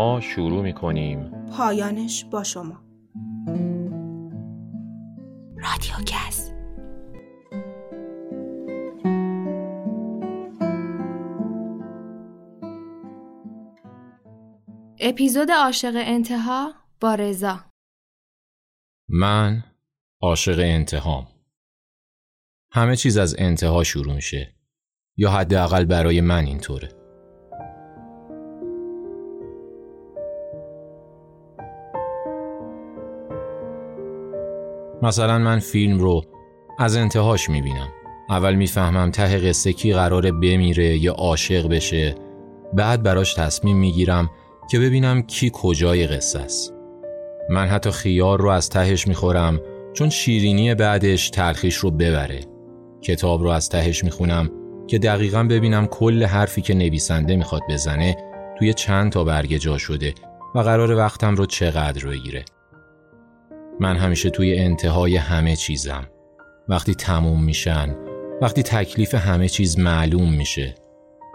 ما 0.00 0.20
شروع 0.20 0.62
می 0.62 0.72
کنیم 0.72 1.30
پایانش 1.56 2.24
با 2.24 2.42
شما. 2.42 2.82
رادیو 5.56 5.94
گز 6.06 6.50
اپیزود 15.00 15.50
عاشق 15.50 15.92
انتها 15.94 16.74
با 17.00 17.14
رضا. 17.14 17.60
من 19.08 19.64
عاشق 20.22 20.58
انتهام. 20.58 21.28
همه 22.72 22.96
چیز 22.96 23.16
از 23.16 23.36
انتها 23.38 23.84
شروع 23.84 24.14
میشه. 24.14 24.54
یا 25.16 25.30
حداقل 25.30 25.84
برای 25.84 26.20
من 26.20 26.44
اینطوره. 26.44 26.99
مثلا 35.02 35.38
من 35.38 35.58
فیلم 35.58 35.98
رو 35.98 36.22
از 36.78 36.96
انتهاش 36.96 37.50
می‌بینم. 37.50 37.88
اول 38.30 38.54
می‌فهمم 38.54 39.10
ته 39.10 39.38
قصه 39.38 39.72
کی 39.72 39.92
قراره 39.92 40.32
بمیره 40.32 40.98
یا 40.98 41.12
عاشق 41.12 41.68
بشه. 41.68 42.14
بعد 42.72 43.02
براش 43.02 43.34
تصمیم 43.34 43.76
می‌گیرم 43.76 44.30
که 44.70 44.78
ببینم 44.78 45.22
کی 45.22 45.50
کجای 45.54 46.06
قصه 46.06 46.38
است. 46.38 46.74
من 47.50 47.66
حتی 47.66 47.90
خیار 47.90 48.40
رو 48.40 48.48
از 48.48 48.70
تهش 48.70 49.06
می‌خورم 49.06 49.60
چون 49.92 50.10
شیرینی 50.10 50.74
بعدش 50.74 51.30
تلخیش 51.30 51.76
رو 51.76 51.90
ببره. 51.90 52.40
کتاب 53.02 53.42
رو 53.42 53.48
از 53.48 53.68
تهش 53.68 54.04
می‌خونم 54.04 54.50
که 54.86 54.98
دقیقا 54.98 55.42
ببینم 55.42 55.86
کل 55.86 56.24
حرفی 56.24 56.62
که 56.62 56.74
نویسنده 56.74 57.36
می‌خواد 57.36 57.62
بزنه 57.70 58.16
توی 58.58 58.74
چند 58.74 59.12
تا 59.12 59.24
برگه 59.24 59.58
جا 59.58 59.78
شده 59.78 60.14
و 60.54 60.58
قرار 60.58 60.96
وقتم 60.96 61.34
رو 61.34 61.46
چقدر 61.46 62.06
بگیره. 62.06 62.44
من 63.80 63.96
همیشه 63.96 64.30
توی 64.30 64.58
انتهای 64.58 65.16
همه 65.16 65.56
چیزم. 65.56 66.06
وقتی 66.68 66.94
تموم 66.94 67.44
میشن 67.44 67.96
وقتی 68.42 68.62
تکلیف 68.62 69.14
همه 69.14 69.48
چیز 69.48 69.78
معلوم 69.78 70.32
میشه. 70.34 70.74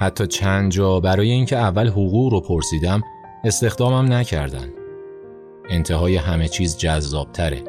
حتی 0.00 0.26
چند 0.26 0.72
جا 0.72 1.00
برای 1.00 1.30
اینکه 1.30 1.56
اول 1.56 1.88
حقوق 1.88 2.32
رو 2.32 2.40
پرسیدم 2.40 3.02
استخدامم 3.44 4.12
نکردن. 4.12 4.68
انتهای 5.68 6.16
همه 6.16 6.48
چیز 6.48 6.78
جذابتره. 6.78 7.62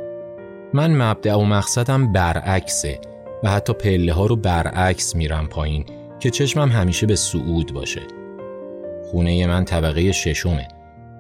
من 0.73 1.02
مبدع 1.02 1.35
و 1.35 1.43
مقصدم 1.43 2.13
برعکسه 2.13 3.02
و 3.43 3.49
حتی 3.49 3.73
پله 3.73 4.13
ها 4.13 4.25
رو 4.25 4.35
برعکس 4.35 5.15
میرم 5.15 5.47
پایین 5.47 5.85
که 6.19 6.29
چشمم 6.29 6.69
همیشه 6.69 7.07
به 7.07 7.15
سعود 7.15 7.73
باشه. 7.73 8.02
خونه 9.11 9.47
من 9.47 9.65
طبقه 9.65 10.11
ششمه. 10.11 10.67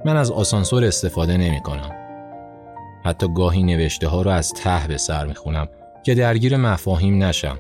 من 0.05 0.17
از 0.17 0.31
آسانسور 0.31 0.85
استفاده 0.85 1.37
نمی 1.37 1.59
کنم 1.59 1.96
حتی 3.07 3.27
گاهی 3.33 3.63
نوشته 3.63 4.07
ها 4.07 4.21
رو 4.21 4.31
از 4.31 4.53
ته 4.53 4.87
به 4.87 4.97
سر 4.97 5.25
می‌خونم 5.25 5.67
که 6.03 6.15
درگیر 6.15 6.57
مفاهیم 6.57 7.23
نشم 7.23 7.57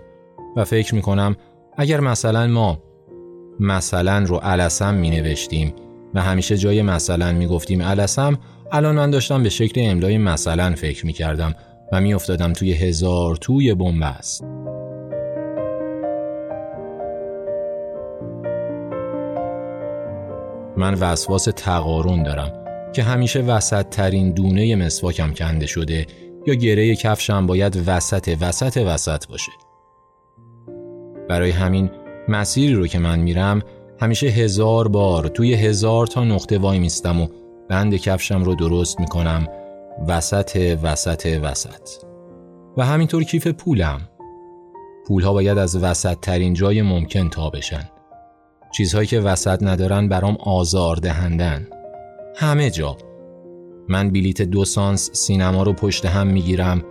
و 0.55 0.65
فکر 0.65 0.95
می‌کنم 0.95 1.35
اگر 1.77 1.99
مثلا 1.99 2.47
ما 2.47 2.81
مثلا 3.59 4.19
رو 4.19 4.35
علسم 4.35 4.93
می 4.93 5.09
نوشتیم 5.09 5.73
و 6.13 6.21
همیشه 6.21 6.57
جای 6.57 6.81
مثلا 6.81 7.31
می 7.31 7.47
گفتیم 7.47 7.81
علسم 7.81 8.37
الان 8.71 8.95
من 8.95 9.09
داشتم 9.09 9.43
به 9.43 9.49
شکل 9.49 9.81
املای 9.83 10.17
مثلا 10.17 10.75
فکر 10.75 11.05
می 11.05 11.13
کردم 11.13 11.55
و 11.91 12.01
می 12.01 12.13
افتادم 12.13 12.53
توی 12.53 12.73
هزار 12.73 13.35
توی 13.35 13.73
بنبست. 13.73 14.43
من 20.77 20.93
وسواس 20.93 21.47
تقارن 21.55 22.23
دارم 22.23 22.66
که 22.97 23.03
همیشه 23.03 23.41
وسط 23.41 23.89
ترین 23.89 24.31
دونه 24.31 24.75
مسواکم 24.75 25.33
کنده 25.33 25.65
شده 25.65 26.07
یا 26.47 26.53
گره 26.53 26.95
کفشم 26.95 27.47
باید 27.47 27.83
وسط 27.87 28.37
وسط 28.41 28.77
وسط 28.77 29.27
باشه. 29.27 29.51
برای 31.29 31.51
همین 31.51 31.89
مسیری 32.27 32.73
رو 32.73 32.87
که 32.87 32.99
من 32.99 33.19
میرم 33.19 33.61
همیشه 34.01 34.27
هزار 34.27 34.87
بار 34.87 35.27
توی 35.27 35.53
هزار 35.53 36.07
تا 36.07 36.23
نقطه 36.23 36.57
وای 36.57 36.79
میستم 36.79 37.21
و 37.21 37.27
بند 37.69 37.95
کفشم 37.95 38.43
رو 38.43 38.55
درست 38.55 38.99
می‌کنم. 38.99 39.47
وسط 40.07 40.77
وسط 40.83 41.39
وسط. 41.43 42.03
و 42.77 42.85
همینطور 42.85 43.23
کیف 43.23 43.47
پولم. 43.47 44.01
پولها 45.07 45.33
باید 45.33 45.57
از 45.57 45.83
وسط 45.83 46.17
ترین 46.21 46.53
جای 46.53 46.81
ممکن 46.81 47.29
تا 47.29 47.49
بشن. 47.49 47.89
چیزهایی 48.77 49.07
که 49.07 49.19
وسط 49.19 49.63
ندارن 49.63 50.09
برام 50.09 50.37
آزار 50.39 50.95
دهندن 50.95 51.67
همه 52.39 52.69
جا. 52.69 52.97
من 53.89 54.09
بلیت 54.09 54.41
دو 54.41 54.65
سانس 54.65 55.09
سینما 55.13 55.63
رو 55.63 55.73
پشت 55.73 56.05
هم 56.05 56.27
می‌گیرم 56.27 56.83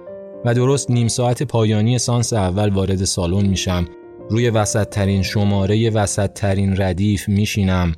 و 0.45 0.55
درست 0.55 0.91
نیم 0.91 1.09
ساعت 1.09 1.43
پایانی 1.43 1.99
سانس 1.99 2.33
اول 2.33 2.71
وارد 2.71 3.05
سالن 3.05 3.47
میشم. 3.47 3.85
روی 4.31 4.51
وسط 4.51 4.89
ترین 4.89 5.23
شماره 5.23 5.91
وسط 5.91 6.33
ترین 6.33 6.77
ردیف 6.77 7.29
میشینم 7.29 7.95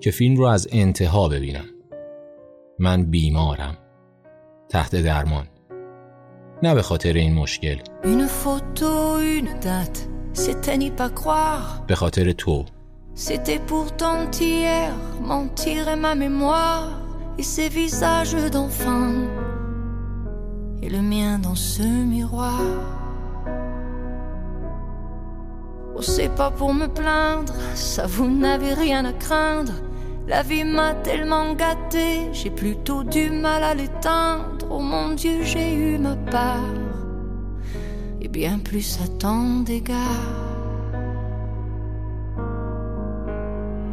که 0.00 0.10
فیلم 0.10 0.36
رو 0.36 0.44
از 0.44 0.68
انتها 0.72 1.28
ببینم. 1.28 1.64
من 2.78 3.04
بیمارم. 3.04 3.76
تحت 4.68 4.96
درمان. 4.96 5.46
نه 6.62 6.74
به 6.74 6.82
خاطر 6.82 7.12
این 7.12 7.34
مشکل. 7.34 7.76
به 11.86 11.94
خاطر 11.94 12.32
تو. 12.32 12.64
C'était 13.14 13.58
pourtant 13.58 14.30
hier, 14.40 14.92
mentir 15.20 15.88
et 15.88 15.96
ma 15.96 16.14
mémoire, 16.14 17.00
et 17.38 17.42
ces 17.42 17.68
visages 17.68 18.34
d'enfants, 18.50 19.12
et 20.82 20.88
le 20.88 21.02
mien 21.02 21.38
dans 21.38 21.54
ce 21.54 21.82
miroir. 21.82 22.60
Oh, 25.94 26.02
c'est 26.02 26.34
pas 26.34 26.50
pour 26.50 26.72
me 26.72 26.86
plaindre, 26.86 27.54
ça 27.74 28.06
vous 28.06 28.30
n'avez 28.30 28.72
rien 28.72 29.04
à 29.04 29.12
craindre. 29.12 29.74
La 30.26 30.42
vie 30.42 30.64
m'a 30.64 30.94
tellement 30.94 31.54
gâté, 31.54 32.32
j'ai 32.32 32.50
plutôt 32.50 33.02
du 33.04 33.30
mal 33.30 33.64
à 33.64 33.74
l'éteindre. 33.74 34.66
Oh 34.70 34.78
mon 34.78 35.14
Dieu, 35.14 35.42
j'ai 35.42 35.74
eu 35.74 35.98
ma 35.98 36.16
part, 36.16 36.74
et 38.20 38.28
bien 38.28 38.58
plus 38.58 38.98
à 39.04 39.08
tant 39.18 39.60
d'égards. 39.60 40.39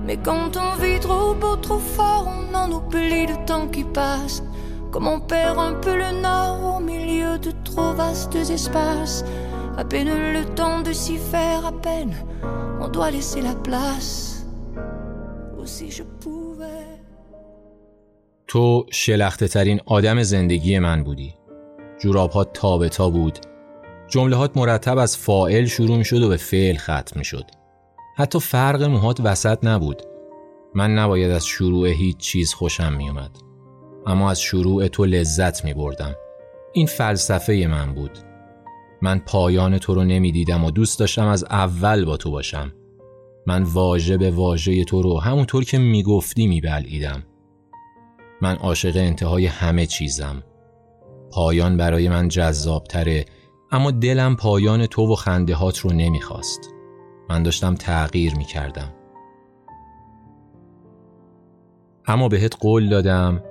Mais 0.07 0.17
quand 0.17 0.57
on 0.57 0.73
vit 0.83 1.01
trop 1.01 1.35
beau, 1.35 1.57
trop 1.57 1.79
fort, 1.79 2.27
on 2.37 2.55
en 2.55 2.71
oublie 2.73 3.27
le 3.27 3.45
temps 3.47 3.69
qui 3.69 3.85
passe. 3.85 4.43
Comme 4.91 5.07
on 5.09 5.21
perd 5.21 5.59
un 5.59 5.75
peu 5.85 5.95
le 5.97 6.11
nord 6.21 6.77
au 6.77 6.81
milieu 6.81 7.39
de 7.39 7.53
trop 7.65 7.93
vastes 7.93 8.37
espaces. 8.59 9.25
À 9.77 9.85
peine 9.85 10.13
le 10.37 10.45
temps 10.55 10.83
de 10.83 10.93
s'y 10.93 11.17
faire, 11.17 11.65
à 11.67 11.73
peine 11.73 12.15
on 12.83 12.89
doit 12.89 13.11
laisser 13.11 13.43
la 13.43 13.55
place. 13.55 14.45
Ou 15.59 15.67
si 15.67 15.91
je 15.91 16.03
pouvais. 16.03 17.03
تو 18.47 18.87
شلخته 18.93 19.49
ترین 19.49 19.81
آدم 19.87 20.23
زندگی 20.23 20.79
من 20.79 21.05
بودی 21.05 21.35
جورابهات 21.99 22.53
تا 22.53 22.79
به 22.79 22.89
تا 22.89 23.11
بود 23.11 23.39
جملهات 24.09 24.57
مرتب 24.57 24.99
از 24.99 25.17
فائل 25.17 25.67
شروع 25.67 25.97
می 25.97 26.05
شد 26.05 26.23
و 26.23 26.29
به 26.29 26.37
فعل 26.37 26.77
ختم 26.77 27.13
می 27.17 27.25
شد 27.25 27.45
حتی 28.20 28.40
فرق 28.40 28.84
موهات 28.84 29.20
وسط 29.20 29.64
نبود. 29.64 30.02
من 30.76 30.94
نباید 30.96 31.32
از 31.32 31.46
شروع 31.46 31.88
هیچ 31.88 32.18
چیز 32.18 32.54
خوشم 32.54 32.94
می 32.94 33.10
اومد. 33.10 33.38
اما 34.06 34.32
از 34.32 34.42
شروع 34.42 34.88
تو 34.88 35.06
لذت 35.06 35.66
می 35.66 35.74
بردم 35.74 36.16
این 36.74 36.88
فلسفه 36.88 37.68
من 37.70 37.94
بود. 37.94 38.18
من 39.02 39.20
پایان 39.20 39.78
تو 39.78 39.94
رو 39.94 40.04
نمی 40.04 40.32
دیدم 40.32 40.64
و 40.64 40.72
دوست 40.72 41.00
داشتم 41.00 41.28
از 41.28 41.44
اول 41.44 42.06
با 42.06 42.18
تو 42.18 42.32
باشم. 42.32 42.74
من 43.48 43.64
واژه 43.64 44.18
به 44.18 44.32
واژه 44.32 44.84
تو 44.84 45.02
رو 45.02 45.20
همونطور 45.20 45.64
که 45.64 45.78
می‌گفتی 45.78 46.48
میبلعیدم. 46.48 47.24
من 48.42 48.56
عاشق 48.56 48.98
انتهای 48.98 49.46
همه 49.46 49.86
چیزم. 49.86 50.44
پایان 51.32 51.78
برای 51.78 52.10
من 52.10 52.28
جذابتره 52.28 53.26
اما 53.72 53.92
دلم 53.92 54.36
پایان 54.36 54.86
تو 54.86 55.12
و 55.12 55.16
خندهات 55.16 55.80
رو 55.80 55.94
نمی‌خواست. 55.94 56.74
من 57.30 57.44
داشتم 57.44 57.76
تغییر 57.76 58.36
می‌کردم. 58.36 58.94
اما 62.06 62.28
بهت 62.28 62.56
قول 62.60 62.90
دادم 62.90 63.44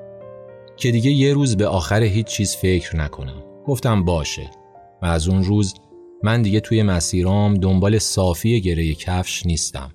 که 0.76 0.90
دیگه 0.90 1.10
یه 1.10 1.34
روز 1.34 1.56
به 1.56 1.66
آخر 1.66 2.02
هیچ 2.02 2.26
چیز 2.26 2.56
فکر 2.56 2.96
نکنم. 2.96 3.42
گفتم 3.66 4.04
باشه. 4.04 4.50
و 5.02 5.06
از 5.06 5.28
اون 5.28 5.44
روز 5.44 5.74
من 6.22 6.42
دیگه 6.42 6.60
توی 6.60 6.82
مسیرام 6.82 7.54
دنبال 7.54 7.98
صافی 7.98 8.60
گره 8.60 8.94
کفش 8.94 9.46
نیستم. 9.46 9.90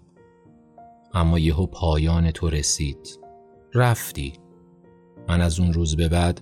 اما 1.14 1.40
یهو 1.40 1.66
پایان 1.66 2.32
تو 2.32 2.50
رسید. 2.50 3.20
رفتی. 3.74 4.34
من 5.28 5.42
از 5.42 5.60
اون 5.60 5.74
روز 5.74 5.96
به 5.96 6.10
بعد 6.10 6.40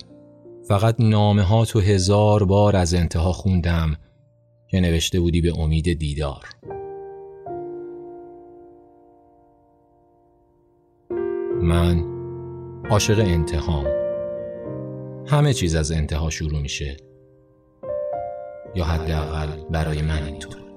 فقط 0.68 0.96
نامه 1.00 1.42
ها 1.42 1.66
تو 1.66 1.80
هزار 1.80 2.44
بار 2.44 2.76
از 2.76 2.94
انتها 2.94 3.32
خوندم 3.32 3.96
که 4.68 4.80
نوشته 4.80 5.20
بودی 5.20 5.42
به 5.42 5.60
امید 5.60 6.00
دیدار. 6.00 6.46
من 11.62 12.06
عاشق 12.90 13.20
انتهام. 13.20 13.86
همه 15.28 15.54
چیز 15.54 15.76
از 15.76 15.92
انتها 15.92 16.30
شروع 16.30 16.62
میشه 16.62 16.98
یا 18.76 18.86
حداقل 18.86 19.48
برای 19.70 20.02
من 20.02 20.24
اینطور. 20.24 20.69